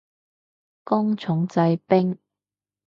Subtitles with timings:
[0.83, 2.17] 工場製冰